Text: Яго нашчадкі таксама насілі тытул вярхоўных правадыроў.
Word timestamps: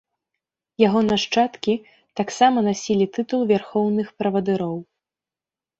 Яго 0.83 0.99
нашчадкі 1.09 1.73
таксама 2.23 2.57
насілі 2.69 3.05
тытул 3.19 3.41
вярхоўных 3.53 4.07
правадыроў. 4.23 4.77